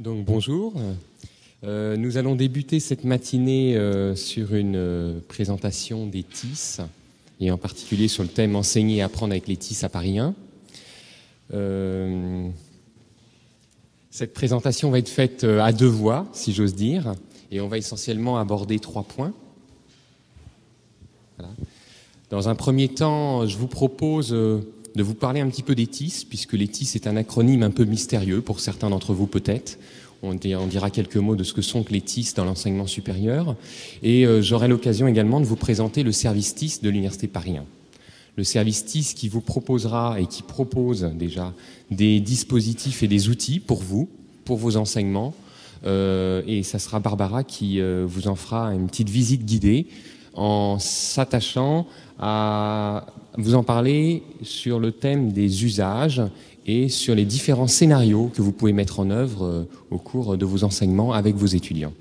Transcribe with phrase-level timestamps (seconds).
[0.00, 0.72] Donc bonjour.
[1.62, 6.78] Euh, nous allons débuter cette matinée euh, sur une euh, présentation des TIS,
[7.38, 10.34] et en particulier sur le thème Enseigner et apprendre avec les TIS à Paris 1.
[14.10, 17.12] cette présentation va être faite à deux voix, si j'ose dire,
[17.50, 19.34] et on va essentiellement aborder trois points.
[22.30, 24.34] Dans un premier temps, je vous propose
[24.94, 27.70] de vous parler un petit peu des TIS, puisque les TIS est un acronyme un
[27.70, 29.78] peu mystérieux pour certains d'entre vous peut-être.
[30.22, 33.56] On dira quelques mots de ce que sont les TIS dans l'enseignement supérieur.
[34.02, 37.64] Et euh, j'aurai l'occasion également de vous présenter le service TIS de l'Université Paris 1.
[38.36, 41.54] Le service TIS qui vous proposera et qui propose déjà
[41.90, 44.10] des dispositifs et des outils pour vous,
[44.44, 45.34] pour vos enseignements.
[45.86, 49.86] Euh, et ça sera Barbara qui euh, vous en fera une petite visite guidée
[50.34, 51.86] en s'attachant
[52.18, 53.06] à
[53.38, 56.22] vous en parler sur le thème des usages
[56.66, 60.44] et sur les différents scénarios que vous pouvez mettre en œuvre euh, au cours de
[60.44, 61.92] vos enseignements avec vos étudiants.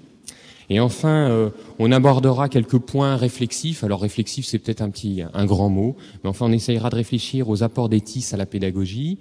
[0.69, 3.83] Et enfin, euh, on abordera quelques points réflexifs.
[3.83, 7.49] Alors réflexif, c'est peut-être un petit, un grand mot, mais enfin, on essayera de réfléchir
[7.49, 9.17] aux apports des TIS à la pédagogie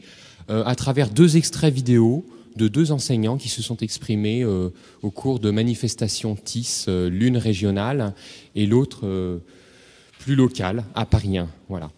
[0.51, 2.25] euh, à travers deux extraits vidéo
[2.57, 8.15] de deux enseignants qui se sont exprimés au cours de manifestations TIS, l'une régionale
[8.55, 9.41] et l'autre
[10.19, 11.49] plus locale à Paris 1.
[11.69, 11.91] Voilà.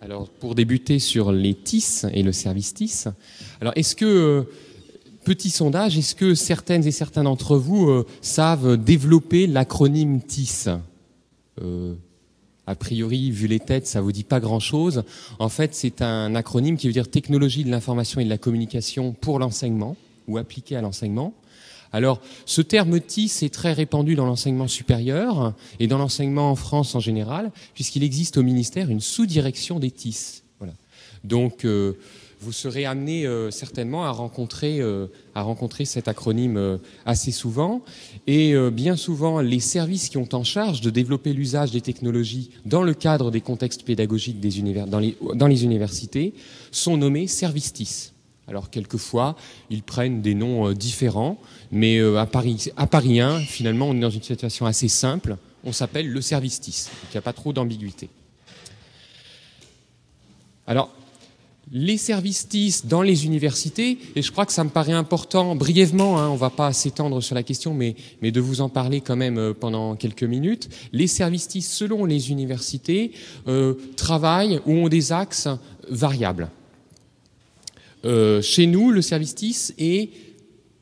[0.00, 3.06] Alors, pour débuter sur les TIS et le service TIS,
[3.60, 4.42] alors est-ce que, euh,
[5.24, 10.66] petit sondage, est-ce que certaines et certains d'entre vous euh, savent développer l'acronyme TIS?
[11.60, 11.94] Euh,
[12.66, 15.04] A priori, vu les têtes, ça vous dit pas grand-chose.
[15.38, 19.12] En fait, c'est un acronyme qui veut dire technologie de l'information et de la communication
[19.12, 21.32] pour l'enseignement ou appliqué à l'enseignement.
[21.92, 26.94] Alors, ce terme TIS est très répandu dans l'enseignement supérieur et dans l'enseignement en France
[26.94, 30.42] en général, puisqu'il existe au ministère une sous-direction des TIS.
[30.58, 30.74] Voilà.
[31.22, 31.94] Donc, euh,
[32.40, 37.82] vous serez amené euh, certainement à rencontrer, euh, à rencontrer cet acronyme assez souvent.
[38.26, 42.82] Et bien souvent, les services qui ont en charge de développer l'usage des technologies dans
[42.82, 46.34] le cadre des contextes pédagogiques des univers, dans, les, universités
[46.70, 48.12] sont nommés services.
[48.48, 49.36] Alors quelquefois,
[49.70, 51.38] ils prennent des noms différents.
[51.70, 55.36] Mais euh, à, Paris, à Paris 1, finalement, on est dans une situation assez simple.
[55.64, 56.88] On s'appelle le service TIS.
[57.04, 58.08] il n'y a pas trop d'ambiguïté.
[60.66, 60.92] Alors,
[61.72, 66.18] les services TIS dans les universités, et je crois que ça me paraît important, brièvement,
[66.18, 69.16] hein, on ne va pas s'étendre sur la question, mais, de vous en parler quand
[69.16, 70.68] même euh, pendant quelques minutes.
[70.92, 73.12] Les services TIS, selon les universités,
[73.48, 75.48] euh, travaillent ou ont des axes
[75.88, 76.50] variables.
[78.04, 80.10] Euh, chez nous, le service TIS est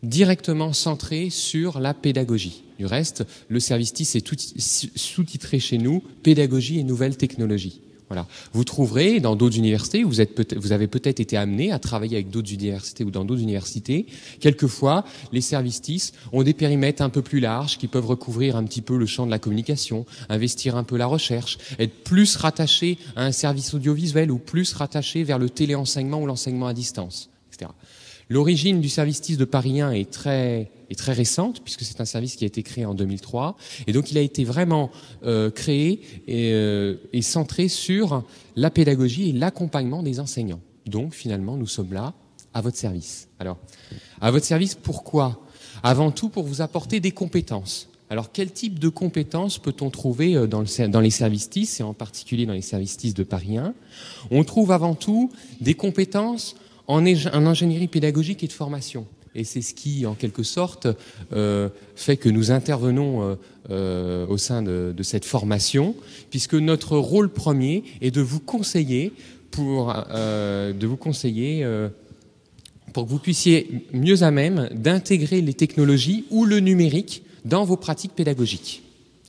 [0.03, 2.63] directement centré sur la pédagogie.
[2.79, 7.81] Du reste, le service TIS est sous-titré chez nous Pédagogie et nouvelles technologies.
[8.09, 8.27] Voilà.
[8.53, 12.17] Vous trouverez dans d'autres universités, vous, êtes peut vous avez peut-être été amené à travailler
[12.17, 14.07] avec d'autres universités ou dans d'autres universités.
[14.41, 18.65] Quelquefois, les services TIS ont des périmètres un peu plus larges qui peuvent recouvrir un
[18.65, 22.99] petit peu le champ de la communication, investir un peu la recherche, être plus rattachés
[23.17, 27.71] à un service audiovisuel ou plus rattachés vers le téléenseignement ou l'enseignement à distance, etc.
[28.29, 32.05] L'origine du service TIS de Paris 1 est très, est très récente, puisque c'est un
[32.05, 33.57] service qui a été créé en 2003.
[33.87, 34.91] Et donc il a été vraiment
[35.25, 38.25] euh, créé et, euh, et, centré sur
[38.57, 40.61] la pédagogie et l'accompagnement des enseignants.
[40.87, 42.15] Donc finalement, nous sommes là
[42.55, 43.29] à votre service.
[43.39, 43.59] Alors,
[44.21, 45.41] à votre service, pourquoi?
[45.83, 47.89] Avant tout, pour vous apporter des compétences.
[48.11, 52.47] Alors, quel type de compétences peut-on trouver euh, dans, les services TIS, et en particulier
[52.47, 53.75] dans les services TIS de Paris 1
[54.31, 56.55] On trouve avant tout des compétences
[56.87, 59.07] en, ingénierie pédagogique et de formation.
[59.35, 60.87] Et c'est ce qui, en quelque sorte,
[61.33, 63.35] euh, fait que nous intervenons euh,
[63.71, 65.97] euh, au sein de, cette formation,
[66.31, 69.13] puisque notre rôle premier est de vous conseiller
[69.51, 71.65] pour, de vous conseiller
[72.93, 77.77] pour que vous puissiez mieux à même d'intégrer les technologies ou le numérique dans vos
[77.77, 78.83] pratiques pédagogiques.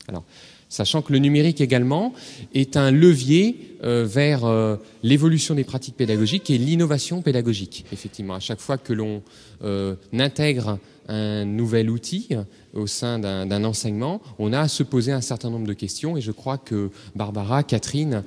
[0.07, 0.23] Alors,
[0.69, 2.13] sachant que le numérique également
[2.53, 7.85] est un levier euh, vers euh, l'évolution des pratiques pédagogiques et l'innovation pédagogique.
[7.91, 9.21] Effectivement, à chaque fois que l'on
[9.63, 12.29] euh, intègre un nouvel outil
[12.73, 16.21] au sein d'un enseignement, on a à se poser un certain nombre de questions et
[16.21, 18.23] je crois que Barbara, Catherine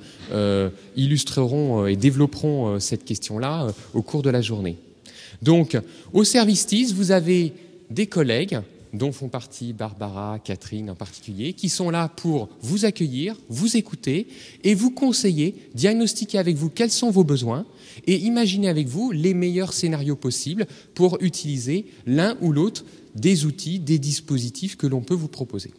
[0.95, 4.77] illustreront et développeront cette question-là au cours de la journée.
[5.41, 5.77] Donc,
[6.13, 7.51] au service TIS, vous avez
[7.89, 8.61] des collègues
[8.93, 14.27] dont font partie Barbara, Catherine en particulier, qui sont là pour vous accueillir, vous écouter
[14.63, 17.65] et vous conseiller, diagnostiquer avec vous quels sont vos besoins
[18.07, 20.65] et imaginer avec vous les meilleurs scénarios possibles
[20.95, 25.71] pour utiliser l'un ou l'autre des outils, des dispositifs que l'on peut vous proposer.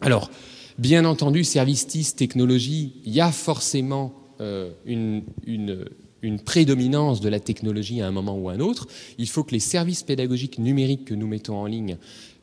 [0.00, 0.30] Alors,
[0.78, 5.86] bien entendu, service TIS, technologie, il y a forcément euh, une, une
[6.44, 8.86] prédominance de la technologie à un moment ou à un autre.
[9.18, 11.96] Il faut que les services pédagogiques numériques que nous mettons en ligne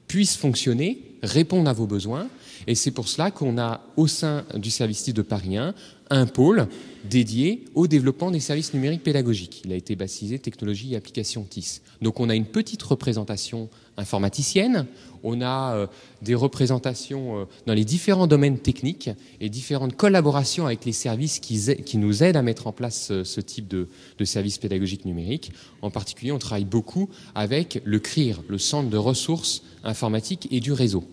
[0.07, 2.27] puissent fonctionner, répondre à vos besoins.
[2.67, 5.73] Et c'est pour cela qu'on a au sein du service TIS de Paris 1
[6.09, 6.67] un pôle
[7.09, 9.63] dédié au développement des services numériques pédagogiques.
[9.65, 11.81] Il a été baptisé Technologie et Applications TIS.
[12.01, 14.87] Donc on a une petite représentation informaticienne,
[15.23, 15.87] on a euh,
[16.21, 19.09] des représentations euh, dans les différents domaines techniques
[19.39, 23.39] et différentes collaborations avec les services qui, nous aident à mettre en place euh, ce,
[23.39, 23.87] type de,
[24.17, 25.53] de services pédagogiques numériques.
[25.81, 30.73] En particulier, on travaille beaucoup avec le CRIR, le Centre de ressources informatiques et du
[30.73, 31.05] réseau.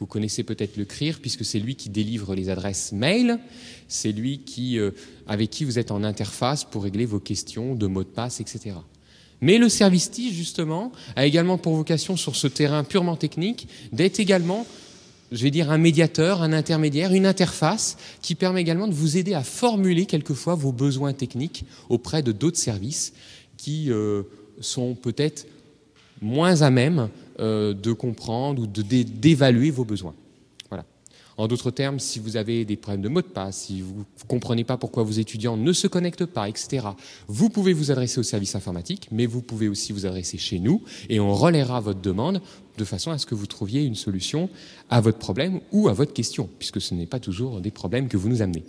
[0.00, 3.38] Vous connaissez peut-être le CRIR puisque c'est lui qui délivre les adresses mail,
[3.86, 4.76] c'est lui qui,
[5.28, 8.74] avec qui vous êtes en interface pour régler vos questions de mots de passe, etc.
[9.44, 14.18] Mais le service TIS, justement, a également pour vocation, sur ce terrain purement technique, d'être
[14.18, 14.66] également,
[15.32, 19.34] je vais dire, un médiateur, un intermédiaire, une interface qui permet également de vous aider
[19.34, 23.12] à formuler quelquefois vos besoins techniques auprès de d'autres services
[23.58, 24.22] qui euh,
[24.62, 25.46] sont peut-être
[26.22, 30.14] moins à même euh, de comprendre ou d'évaluer vos besoins.
[31.36, 34.28] En d'autres termes, si vous avez des problèmes de mot de passe, si vous ne
[34.28, 36.86] comprenez pas pourquoi vos étudiants ne se connectent pas, etc.,
[37.26, 40.82] vous pouvez vous adresser au service informatique, mais vous pouvez aussi vous adresser chez nous
[41.08, 42.40] et on relaiera votre demande
[42.78, 44.48] de façon à ce que vous trouviez une solution
[44.90, 48.16] à votre problème ou à votre question, puisque ce n'est pas toujours des problèmes que
[48.16, 48.62] vous nous amenez.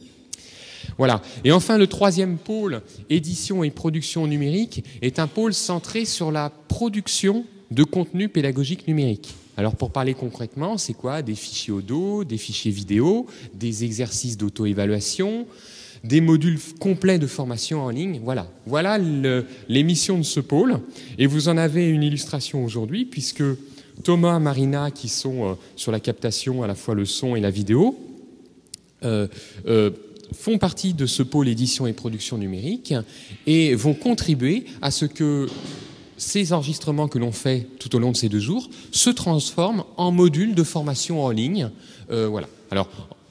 [0.98, 1.22] Voilà.
[1.44, 6.50] Et enfin, le troisième pôle, édition et production numérique, est un pôle centré sur la
[6.50, 9.34] production de contenu pédagogique numérique.
[9.58, 15.48] Alors pour parler concrètement, c'est quoi Des fichiers audio, des fichiers vidéo, des exercices d'auto-évaluation,
[16.04, 18.20] des modules complets de formation en ligne?
[18.24, 20.80] Voilà, voilà les missions de ce pôle.
[21.18, 23.44] Et vous en avez une illustration aujourd'hui, puisque
[24.04, 27.50] Thomas, Marina, qui sont euh, sur la captation à la fois le son et la
[27.50, 27.98] vidéo,
[29.04, 29.28] euh,
[29.68, 29.92] euh,
[30.34, 32.94] font partie de ce pôle édition et production numérique
[33.46, 35.48] et vont contribuer à ce que
[36.18, 40.12] ces enregistrements que l'on fait tout au long de ces deux jours se transforment en
[40.12, 41.70] modules de formation en ligne.
[42.12, 42.48] Euh, voilà.
[42.72, 42.88] Alors,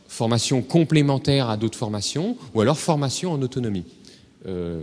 [0.09, 3.85] formation complémentaire à d'autres formations ou alors formation en autonomie.
[4.47, 4.83] Euh,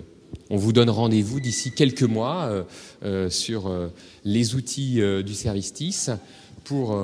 [0.50, 2.64] on vous donne rendez-vous d'ici quelques mois
[3.04, 3.72] euh, sur
[4.26, 6.10] les outils du service TIS
[6.64, 6.98] pour,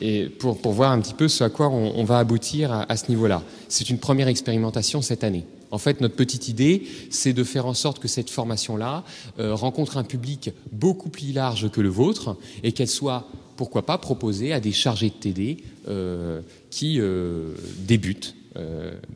[0.00, 3.08] et pour, pour, voir un petit peu ce à quoi on, va aboutir à ce
[3.08, 3.42] niveau-là.
[3.68, 5.44] C'est une première expérimentation cette année.
[5.74, 9.02] En fait, notre petite idée, c'est de faire en sorte que cette formation-là
[9.40, 13.26] euh, rencontre un public beaucoup plus large que le vôtre et qu'elle soit,
[13.56, 18.36] pourquoi pas, proposée à des chargés de TD euh, qui euh, débutent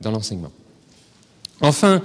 [0.00, 0.50] dans l'enseignement.
[1.60, 2.02] Enfin,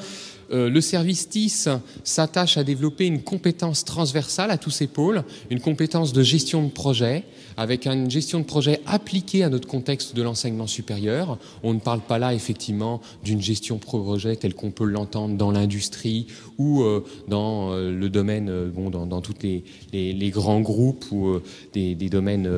[0.52, 1.68] le service TIS
[2.04, 6.70] s'attache à développer une compétence transversale à tous ces pôles, une compétence de gestion de
[6.70, 7.24] projet,
[7.58, 11.38] avec une gestion de projet appliquée à notre contexte de l'enseignement supérieur.
[11.64, 16.28] On ne parle pas là effectivement d'une gestion projet telle qu'on peut l'entendre dans l'industrie
[16.58, 21.40] ou euh, dans euh, le domaine, euh, bon, dans, dans tous les, grands groupes ou
[21.74, 22.50] des, domaines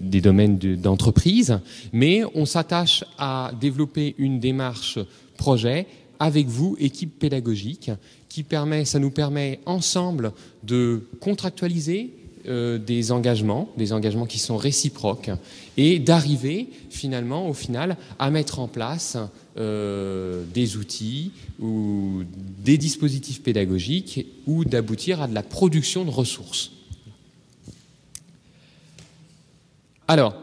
[0.00, 1.58] des domaines d'entreprise,
[1.92, 4.98] mais on s'attache à développer une démarche
[5.36, 5.86] projet
[6.22, 7.90] avec vous, équipe pédagogique,
[8.28, 10.32] qui permet, ça nous permet ensemble
[10.62, 12.14] de contractualiser,
[12.46, 15.30] euh, des engagements, des engagements qui sont réciproques,
[15.76, 19.16] et d'arriver finalement, au final, à mettre en place
[19.58, 22.22] euh, des outils ou
[22.64, 26.70] des dispositifs pédagogiques ou d'aboutir à de la production de ressources.
[30.06, 30.41] Alors,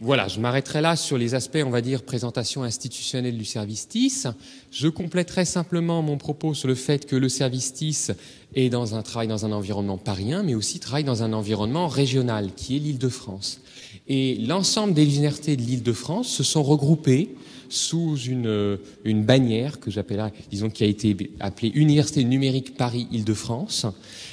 [0.00, 4.24] voilà, je m'arrêterai là sur les aspects, on va dire, présentation institutionnelle du service TIS.
[4.72, 8.08] Je compléterai simplement mon propos sur le fait que le service TIS
[8.56, 12.50] est dans un travail dans un environnement parien, mais aussi travaille dans un environnement régional,
[12.56, 13.60] qui est l'Île-de-France.
[14.08, 17.34] Et l'ensemble des universités de l'Île-de-France se sont regroupées
[17.68, 23.86] sous une, une bannière que j'appelle, disons, qui a été appelée Université numérique Paris-Île-de-France.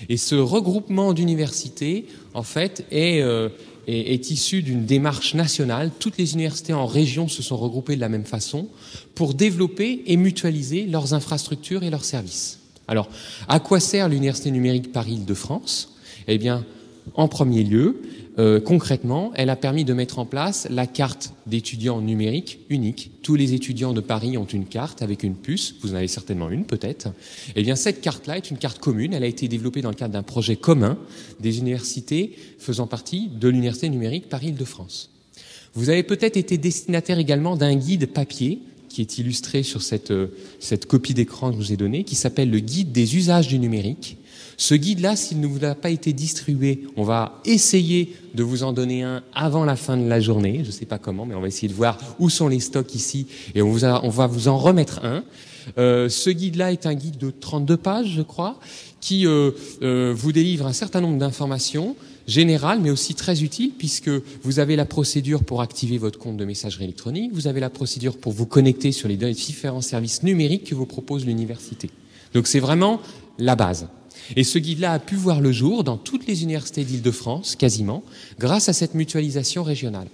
[0.09, 3.49] Et ce regroupement d'universités, en fait, est, euh,
[3.87, 5.91] est, issu d'une démarche nationale.
[5.99, 8.67] Toutes les universités en région se sont regroupées de la même façon
[9.15, 12.59] pour développer et mutualiser leurs infrastructures et leurs services.
[12.87, 13.09] Alors,
[13.47, 15.95] à quoi sert l'Université numérique Paris-Île-de-France?
[16.27, 16.65] Eh bien,
[17.15, 18.01] en premier lieu,
[18.39, 23.11] euh, concrètement, elle a permis de mettre en place la carte d'étudiants numérique unique.
[23.23, 25.75] Tous les étudiants de Paris ont une carte avec une puce.
[25.81, 27.09] Vous en avez certainement une, peut-être.
[27.55, 29.13] Eh bien, cette carte-là est une carte commune.
[29.13, 30.97] Elle a été développée dans le cadre d'un projet commun
[31.39, 35.09] des universités faisant partie de l'Université numérique Paris-Île-de-France.
[35.73, 40.27] Vous avez peut-être été destinataire également d'un guide papier qui est illustré sur cette, euh,
[40.59, 43.57] cette copie d'écran que je vous ai donnée, qui s'appelle le guide des usages du
[43.57, 44.17] numérique
[44.61, 48.73] ce guide-là, s'il ne vous a pas été distribué, on va essayer de vous en
[48.73, 50.59] donner un avant la fin de la journée.
[50.61, 52.93] Je ne sais pas comment, mais on va essayer de voir où sont les stocks
[52.93, 53.25] ici
[53.55, 55.23] et on, va vous en remettre un.
[55.79, 58.59] Euh, ce guide-là est un guide de 32 pages, je crois,
[58.99, 59.49] qui euh,
[59.81, 61.95] euh, vous délivre un certain nombre d'informations
[62.27, 64.11] générales, mais aussi très utiles, puisque
[64.43, 68.15] vous avez la procédure pour activer votre compte de messagerie électronique, vous avez la procédure
[68.15, 71.89] pour vous connecter sur les différents services numériques que vous propose l'université.
[72.35, 73.01] Donc c'est vraiment
[73.39, 73.87] la base.
[74.35, 78.03] Et ce guide-là a pu voir le jour dans toutes les universités d'Île-de-France, quasiment,
[78.39, 80.07] grâce à cette mutualisation régionale.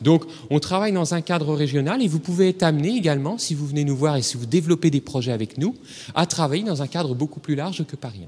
[0.00, 3.66] Donc, on travaille dans un cadre régional et vous pouvez être amené également, si vous
[3.66, 5.74] venez nous voir et si vous développez des projets avec nous,
[6.14, 8.20] à travailler dans un cadre beaucoup plus large que Paris.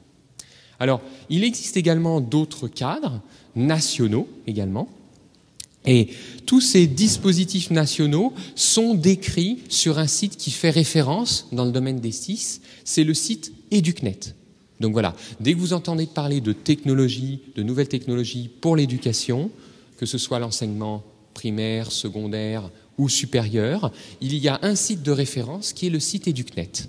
[0.80, 1.00] Alors,
[1.30, 3.20] il existe également d'autres cadres
[3.54, 4.88] nationaux également.
[5.84, 6.08] Et
[6.46, 12.00] tous ces dispositifs nationaux sont décrits sur un site qui fait référence dans le domaine
[12.00, 14.34] des SIS, c'est le site EducNet.
[14.82, 19.50] Donc voilà, dès que vous entendez parler de technologies, de nouvelles technologies pour l'éducation,
[19.96, 25.72] que ce soit l'enseignement primaire, secondaire ou supérieur, il y a un site de référence
[25.72, 26.88] qui est le site EducNet.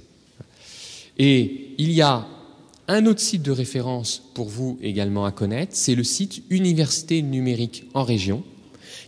[1.20, 2.28] Et il y a
[2.88, 7.86] un autre site de référence pour vous également à connaître, c'est le site Université numérique
[7.94, 8.44] en région,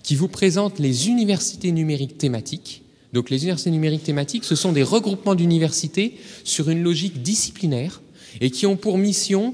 [0.03, 2.83] qui vous présente les universités numériques thématiques.
[3.13, 8.01] Donc les universités numériques thématiques, ce sont des regroupements d'universités sur une logique disciplinaire
[8.41, 9.53] et qui ont pour mission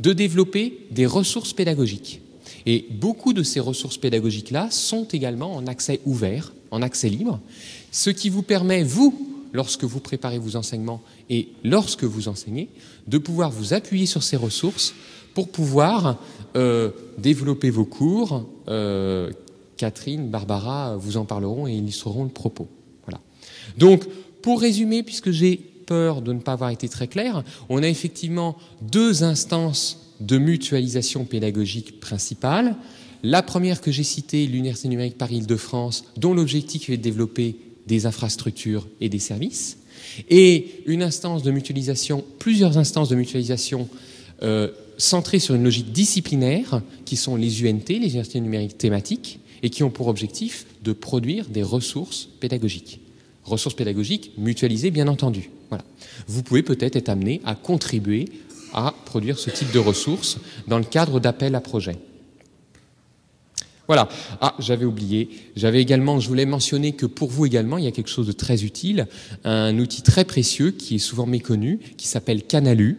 [0.00, 2.20] de développer des ressources pédagogiques.
[2.66, 7.40] Et beaucoup de ces ressources pédagogiques-là sont également en accès ouvert, en accès libre,
[7.90, 12.68] ce qui vous permet, vous, lorsque vous préparez vos enseignements et lorsque vous enseignez,
[13.06, 14.94] de pouvoir vous appuyer sur ces ressources
[15.34, 16.18] pour pouvoir
[16.56, 18.46] euh, développer vos cours.
[18.68, 19.30] Euh,
[19.76, 22.68] Catherine, Barbara vous en parleront et illustreront le propos.
[23.04, 23.20] Voilà.
[23.76, 24.04] Donc,
[24.42, 28.56] pour résumer, puisque j'ai peur de ne pas avoir été très clair, on a effectivement
[28.82, 32.76] deux instances de mutualisation pédagogique principale.
[33.22, 38.86] La première que j'ai citée, l'Université numérique Paris-Île-de-France, dont l'objectif est de développer des infrastructures
[39.00, 39.78] et des services,
[40.28, 43.88] et une instance de mutualisation, plusieurs instances de mutualisation
[44.42, 44.68] euh,
[44.98, 49.82] centrées sur une logique disciplinaire, qui sont les UNT, les universités numériques thématiques, et qui
[49.82, 53.00] ont pour objectif de produire des ressources pédagogiques.
[53.44, 55.50] Ressources pédagogiques mutualisées, bien entendu.
[55.68, 55.84] Voilà.
[56.26, 58.26] Vous pouvez peut-être être amené à contribuer
[58.72, 61.96] à produire ce type de ressources dans le cadre d'appels à projets.
[63.86, 64.08] Voilà.
[64.42, 65.30] Ah, j'avais oublié.
[65.56, 68.32] J'avais également, je voulais mentionner que pour vous également, il y a quelque chose de
[68.32, 69.06] très utile,
[69.44, 72.98] un outil très précieux qui est souvent méconnu, qui s'appelle Canalu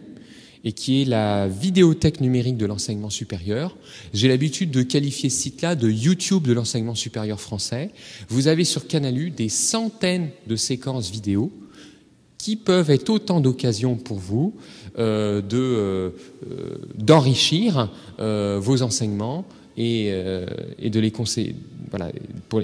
[0.64, 3.76] et qui est la vidéothèque numérique de l'enseignement supérieur.
[4.12, 7.90] J'ai l'habitude de qualifier ce site-là de YouTube de l'enseignement supérieur français.
[8.28, 11.52] Vous avez sur Canalu des centaines de séquences vidéo
[12.40, 14.54] qui peuvent être autant d'occasions pour vous
[14.98, 16.10] euh, de, euh,
[16.96, 19.44] d'enrichir euh, vos enseignements
[19.76, 20.06] et,
[20.78, 21.54] et, de les conseiller.
[21.90, 22.10] Voilà,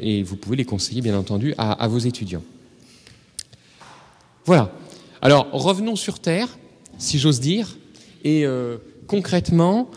[0.01, 2.43] et vous pouvez les conseiller, bien entendu, à, à vos étudiants.
[4.45, 4.73] Voilà.
[5.23, 6.59] Alors, revenons sur Terre,
[6.99, 7.77] si j'ose dire,
[8.25, 8.45] et
[9.07, 9.91] concrètement,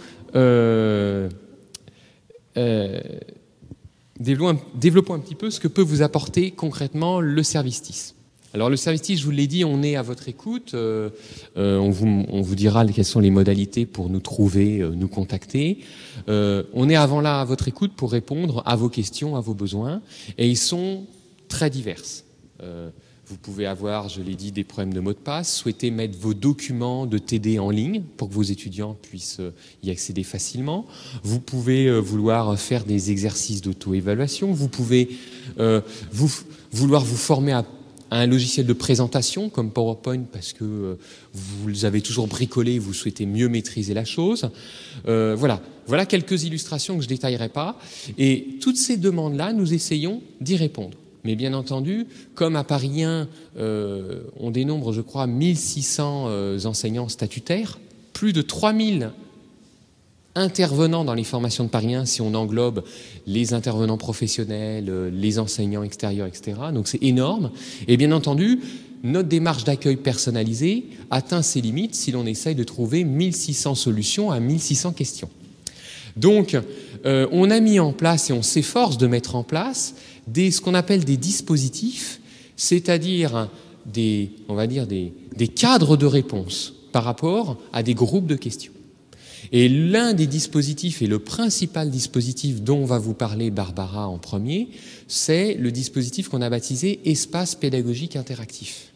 [4.15, 8.13] développons un petit peu ce que peut vous apporter concrètement le service TIS.
[8.53, 10.73] Alors le service je vous l'ai dit, on est à votre écoute.
[10.73, 11.09] Euh,
[11.57, 15.07] euh, on, vous, on, vous, dira quelles sont les modalités pour nous trouver, euh, nous
[15.07, 15.79] contacter.
[16.27, 20.01] on est avant là à votre écoute pour répondre à vos questions, à vos besoins,
[20.37, 21.05] et ils sont
[21.47, 22.01] très divers.
[22.61, 26.33] vous pouvez avoir, je l'ai dit, des problèmes de mot de passe, souhaiter mettre vos
[26.33, 29.41] documents de TD en ligne pour que vos étudiants puissent
[29.83, 30.87] y accéder facilement.
[31.23, 34.51] Vous pouvez vouloir faire des exercices d'auto-évaluation.
[34.51, 35.09] Vous pouvez
[36.11, 36.31] vous,
[36.71, 37.63] vouloir vous former à
[38.11, 40.95] un logiciel de présentation comme PowerPoint parce que euh,
[41.33, 44.49] vous avez toujours bricolé et vous souhaitez mieux maîtriser la chose.
[45.07, 47.79] Euh, voilà, voilà quelques illustrations que je détaillerai pas.
[48.17, 50.97] Et toutes ces demandes-là, nous essayons d'y répondre.
[51.23, 57.09] Mais bien entendu, comme à Paris 1, euh, on dénombre, je crois, 1600 euh, enseignants
[57.09, 57.79] statutaires,
[58.13, 59.11] plus de 3000
[60.35, 62.83] intervenants dans les formations de Paris 1, si on englobe
[63.25, 66.57] les intervenants professionnels, euh, les enseignants extérieurs, etc.
[66.73, 67.51] Donc c'est énorme.
[67.87, 68.59] Et bien entendu,
[69.03, 74.39] notre démarche d'accueil personnalisée atteint ses limites si l'on essaye de trouver 1600 solutions à
[74.39, 75.29] 1600 questions.
[76.17, 76.57] Donc,
[77.05, 79.95] euh, on a mis en place et on s'efforce de mettre en place
[80.35, 82.19] ce qu'on appelle des dispositifs,
[82.57, 83.49] c'est-à-dire
[83.85, 88.73] des, on des cadres de réponse par rapport à des groupes de questions.
[89.51, 94.69] Et l'un des dispositifs, et le principal dispositif dont va vous parler Barbara en premier,
[95.07, 98.93] c'est le dispositif qu'on a baptisé Espace pédagogique interactif.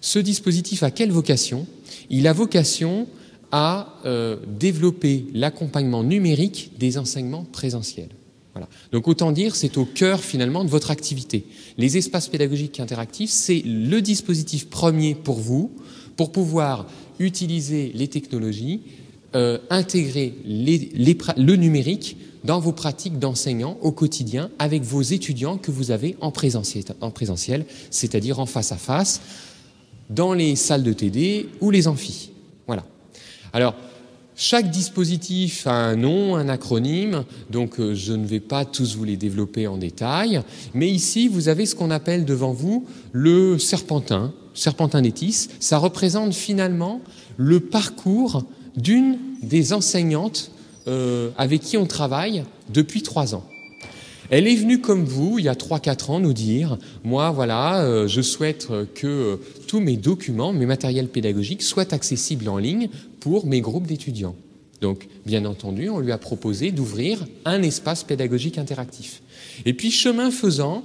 [0.00, 1.66] Ce dispositif a quelle vocation?
[2.10, 3.06] Il a vocation
[3.52, 8.08] à euh, développer l'accompagnement numérique des enseignements présentiels.
[8.54, 8.68] Voilà.
[8.90, 11.44] Donc autant dire, c'est au cœur finalement de votre activité.
[11.78, 15.70] Les espaces pédagogiques interactifs, c'est le dispositif premier pour vous
[16.16, 16.86] pour pouvoir
[17.18, 18.80] utiliser les technologies,
[19.34, 25.90] euh, intégrer le numérique dans vos pratiques d'enseignant au quotidien avec vos étudiants que vous
[25.90, 29.20] avez en présentiel, en présentiel c'est-à-dire en face à face,
[30.10, 32.30] dans les salles de TD ou les amphis.
[32.66, 32.84] Voilà.
[33.52, 33.74] Alors,
[34.34, 39.04] chaque dispositif a un nom, un acronyme, donc euh, je ne vais pas tous vous
[39.04, 40.42] les développer en détail,
[40.74, 45.48] mais ici vous avez ce qu'on appelle devant vous le serpentin, serpentin d'étis.
[45.60, 47.02] Ça représente finalement
[47.36, 48.44] le parcours
[48.76, 50.50] d'une des enseignantes
[50.88, 53.44] euh, avec qui on travaille depuis trois ans.
[54.30, 58.08] Elle est venue comme vous, il y a 3-4 ans, nous dire, moi, voilà, euh,
[58.08, 59.36] je souhaite que euh,
[59.68, 62.88] tous mes documents, mes matériels pédagogiques soient accessibles en ligne
[63.20, 64.34] pour mes groupes d'étudiants.
[64.80, 69.22] Donc, bien entendu, on lui a proposé d'ouvrir un espace pédagogique interactif.
[69.66, 70.82] Et puis, chemin faisant,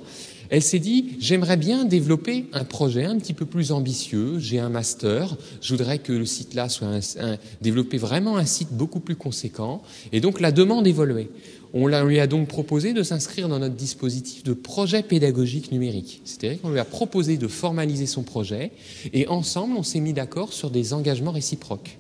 [0.50, 4.70] elle s'est dit, j'aimerais bien développer un projet un petit peu plus ambitieux, j'ai un
[4.70, 9.82] master, je voudrais que le site-là soit un, développer vraiment un site beaucoup plus conséquent,
[10.12, 11.30] et donc la demande évoluait.
[11.74, 16.22] On lui a donc proposé de s'inscrire dans notre dispositif de projet pédagogique numérique.
[16.24, 18.72] C'est-à-dire qu'on lui a proposé de formaliser son projet
[19.14, 21.98] et ensemble, on s'est mis d'accord sur des engagements réciproques.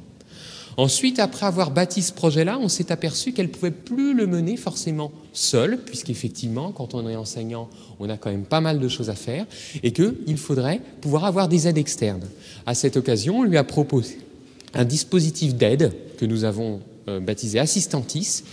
[0.77, 4.57] Ensuite, après avoir bâti ce projet-là, on s'est aperçu qu'elle ne pouvait plus le mener
[4.57, 7.67] forcément seule, puisqu'effectivement, quand on est enseignant,
[7.99, 9.47] on a quand même pas mal de choses à faire,
[9.81, 12.27] et qu'il faudrait pouvoir avoir des aides externes.
[12.67, 14.19] À cette occasion, on lui a proposé
[14.75, 16.79] un dispositif d'aide que nous avons
[17.09, 18.43] euh, baptisé Assistantis,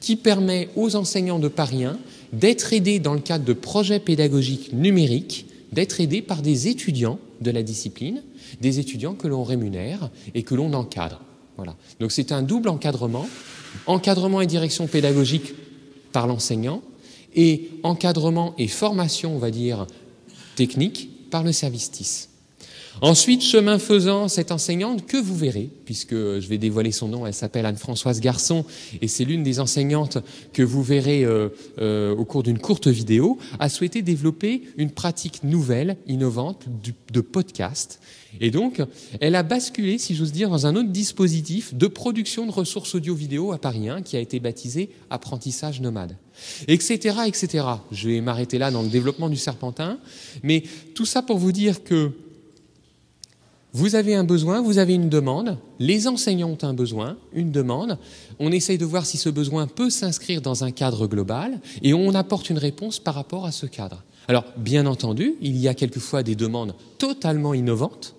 [0.00, 1.98] qui permet aux enseignants de Paris 1
[2.32, 7.50] d'être aidés dans le cadre de projets pédagogiques numériques, d'être aidés par des étudiants de
[7.50, 8.22] la discipline,
[8.60, 11.20] des étudiants que l'on rémunère et que l'on encadre.
[12.00, 13.28] Donc c'est un double encadrement,
[13.86, 15.54] encadrement et direction pédagogique
[16.12, 16.82] par l'enseignant
[17.34, 19.86] et encadrement et formation, on va dire,
[20.56, 22.28] technique par le service TIS.
[23.00, 27.32] Ensuite, chemin faisant, cette enseignante que vous verrez, puisque je vais dévoiler son nom, elle
[27.32, 28.66] s'appelle Anne-Françoise Garçon,
[29.00, 30.18] et c'est l'une des enseignantes
[30.52, 31.48] que vous verrez euh,
[31.78, 36.66] euh, au cours d'une courte vidéo, a souhaité développer une pratique nouvelle, innovante,
[37.10, 37.98] de podcast.
[38.40, 38.82] Et donc,
[39.20, 43.52] elle a basculé, si j'ose dire, dans un autre dispositif de production de ressources audio-vidéo
[43.52, 46.16] à Paris 1, qui a été baptisé Apprentissage nomade
[46.68, 47.64] etc., etc.
[47.90, 49.98] Je vais m'arrêter là dans le développement du serpentin,
[50.42, 50.62] mais
[50.94, 52.12] tout ça pour vous dire que
[53.74, 57.98] vous avez un besoin, vous avez une demande, les enseignants ont un besoin, une demande,
[58.38, 62.14] on essaye de voir si ce besoin peut s'inscrire dans un cadre global et on
[62.14, 64.04] apporte une réponse par rapport à ce cadre.
[64.28, 68.14] Alors, bien entendu, il y a quelquefois des demandes totalement innovantes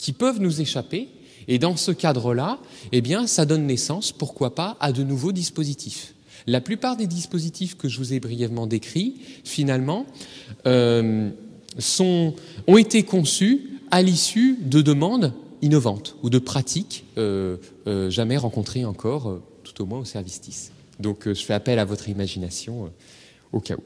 [0.00, 1.08] qui peuvent nous échapper
[1.48, 2.58] et dans ce cadre-là,
[2.92, 6.14] eh bien, ça donne naissance, pourquoi pas, à de nouveaux dispositifs.
[6.46, 10.06] La plupart des dispositifs que je vous ai brièvement décrits, finalement,
[10.66, 11.30] euh,
[11.78, 12.34] sont,
[12.66, 18.84] ont été conçus à l'issue de demandes innovantes ou de pratiques euh, euh, jamais rencontrées
[18.84, 20.70] encore, tout au moins au service TIS.
[20.98, 22.90] Donc je fais appel à votre imagination
[23.52, 23.82] au cas où.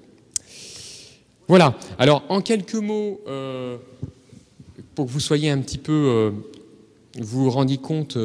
[1.48, 3.20] Voilà, alors en quelques mots,
[4.94, 6.32] pour que vous soyez un petit peu,
[7.18, 8.16] vous vous rendiez compte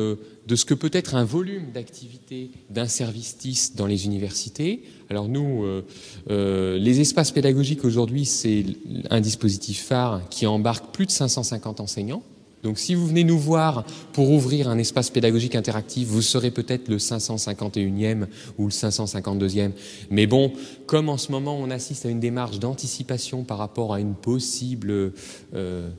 [0.50, 4.82] de ce que peut être un volume d'activité d'un service dans les universités.
[5.12, 5.86] Alors nous, euh,
[6.32, 8.66] euh, les espaces pédagogiques aujourd'hui, c'est
[9.12, 12.24] un dispositif phare qui embarque plus de 550 enseignants.
[12.64, 16.90] Donc si vous venez nous voir pour ouvrir un espace pédagogique interactif, vous serez peut-être
[16.90, 18.26] le 551e
[18.58, 19.72] ou le 552e.
[20.10, 20.52] Mais bon,
[20.88, 25.14] comme en ce moment on assiste à une démarche d'anticipation par rapport à une possible
[25.54, 25.90] euh,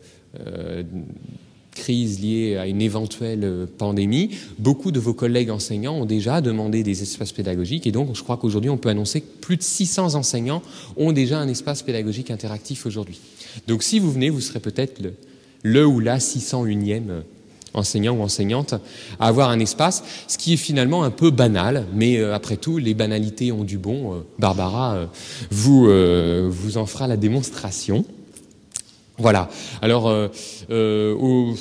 [1.70, 6.82] crise liée à une éventuelle euh, pandémie, beaucoup de vos collègues enseignants ont déjà demandé
[6.82, 10.14] des espaces pédagogiques et donc je crois qu'aujourd'hui on peut annoncer que plus de 600
[10.14, 10.62] enseignants
[10.96, 13.20] ont déjà un espace pédagogique interactif aujourd'hui.
[13.66, 15.00] Donc si vous venez, vous serez peut-être
[15.62, 17.20] le, ou la 601e euh,
[17.72, 18.74] enseignant ou enseignante
[19.20, 22.78] à avoir un espace, ce qui est finalement un peu banal, mais euh, après tout,
[22.78, 24.24] les banalités ont du bon.
[24.40, 25.08] Barbara
[25.50, 25.88] vous,
[26.48, 28.04] vous en fera la démonstration.
[29.20, 29.50] Voilà.
[29.82, 30.28] Alors, euh,
[30.70, 31.54] euh,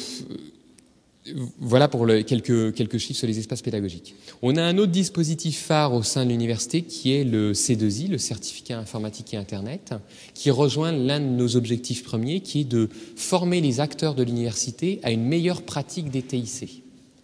[1.59, 4.15] voilà pour quelques, chiffres sur les espaces pédagogiques.
[4.41, 8.17] On a un autre dispositif phare au sein de l'université qui est le C2I, le
[8.17, 9.93] certificat informatique et Internet,
[10.33, 15.01] qui rejoint l'un de nos objectifs premiers, qui est de former les acteurs de l'université
[15.03, 16.83] à une meilleure pratique des TIC.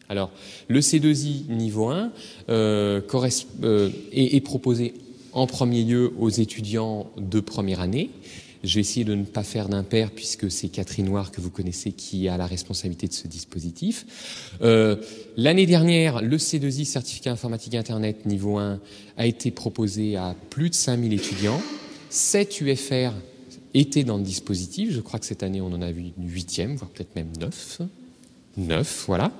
[0.09, 0.31] Alors,
[0.67, 2.11] le C2I niveau 1
[2.49, 3.01] euh,
[4.11, 4.93] est proposé
[5.31, 8.11] en premier lieu aux étudiants de première année
[8.65, 11.91] je vais essayer de ne pas faire d'impair puisque c'est Catherine Noir que vous connaissez
[11.91, 14.05] qui a la responsabilité de ce dispositif.
[14.61, 14.97] Euh,
[15.37, 18.79] l'année dernière, le C2I, certificat informatique Internet niveau 1,
[19.17, 21.61] a été proposé à plus de 5000 étudiants.
[22.09, 23.11] 7 UFR
[23.73, 24.91] étaient dans le dispositif.
[24.91, 27.81] Je crois que cette année, on en a vu une huitième, voire peut-être même neuf.
[28.57, 29.31] Neuf, voilà.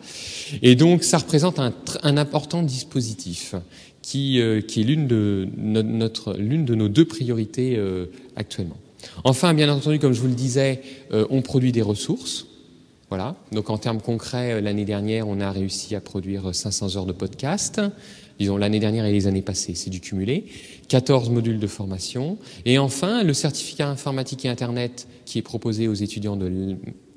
[0.61, 3.55] Et donc, ça représente un, important dispositif
[4.01, 8.77] qui, euh, est l'une de, notre, l'une de nos deux priorités euh, actuellement.
[9.23, 12.47] Enfin, bien entendu, comme je vous le disais, euh, on produit des ressources.
[13.09, 13.35] Voilà.
[13.51, 17.81] Donc, en termes concrets, l'année dernière, on a réussi à produire 500 heures de podcast.
[18.39, 20.45] Disons l'année dernière et les années passées, c'est du cumulé.
[20.89, 22.37] 14 modules de formation.
[22.65, 26.75] Et enfin, le certificat informatique et Internet qui est proposé aux étudiants de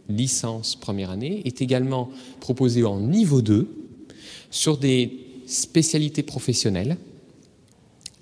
[0.09, 3.69] licence première année est également proposé en niveau 2
[4.51, 6.97] sur des spécialités professionnelles.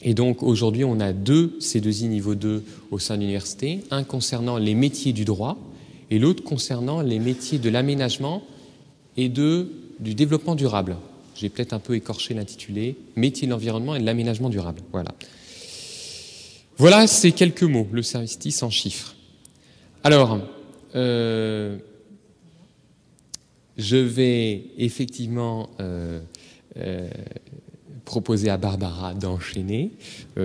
[0.06, 4.56] Et donc aujourd'hui, on a deux C2I niveau 2 au sein de l'université, un concernant
[4.56, 5.58] les métiers du droit
[6.12, 8.44] et l'autre concernant les métiers de l'aménagement
[9.16, 10.96] et de, du développement durable.
[11.34, 14.80] J'ai peut-être un peu écorché l'intitulé Métier de l'environnement et de l'aménagement durable.
[14.92, 15.12] Voilà.
[16.76, 19.16] Voilà ces quelques mots, le service TIS en chiffres.
[20.04, 20.38] Alors,
[20.94, 21.78] euh,
[23.76, 26.20] je vais effectivement euh,
[26.76, 27.08] euh,
[28.06, 29.90] proposer à Barbara d'enchaîner,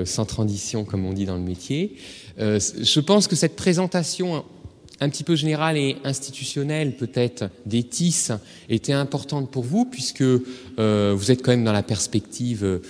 [0.04, 1.95] sans transition comme on dit dans le métier.
[2.38, 4.43] je pense que cette présentation
[5.00, 8.30] un petit peu générale et institutionnelle peut-être des TIS
[8.67, 12.82] était importante pour vous puisque vous êtes quand même dans la perspective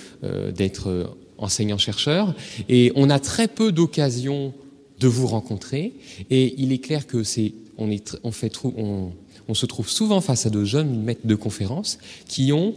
[0.55, 2.33] d'être enseignant-chercheur
[2.69, 4.53] et on a très peu d'occasions
[5.01, 5.93] de vous rencontrer.
[6.29, 9.11] Et il est clair que c'est, on, est, on, fait, on,
[9.47, 12.75] on se trouve souvent face à de jeunes maîtres de conférences qui ont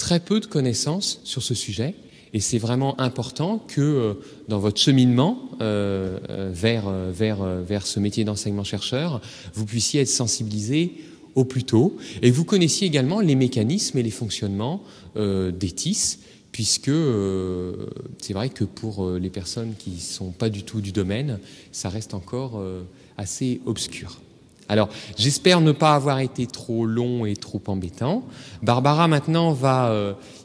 [0.00, 1.94] très peu de connaissances sur ce sujet.
[2.32, 4.14] Et c'est vraiment important que euh,
[4.48, 9.20] dans votre cheminement euh, euh vers, ce métier d'enseignement-chercheur,
[9.54, 10.94] vous puissiez être sensibilisé
[11.34, 14.82] au plus tôt et vous connaissiez également les mécanismes et les fonctionnements
[15.14, 16.18] des TIS
[16.50, 16.90] puisque
[18.18, 21.38] c'est vrai que pour les personnes qui ne sont pas du tout du domaine,
[21.70, 22.60] ça reste encore
[23.16, 24.18] assez obscur.
[24.70, 28.22] Alors, j'espère ne pas avoir été trop long et trop embêtant.
[28.62, 29.92] Barbara, maintenant, va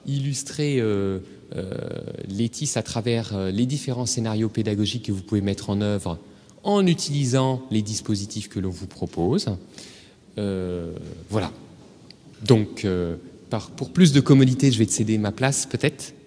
[0.08, 0.84] illustrer
[2.28, 6.18] l'ETIS à travers les différents scénarios pédagogiques que vous pouvez mettre en œuvre
[6.64, 9.46] en utilisant les dispositifs que l'on vous propose.
[10.36, 11.52] voilà.
[12.44, 12.88] Donc,
[13.78, 16.16] pour plus de commodité, je vais te céder ma place peut-être?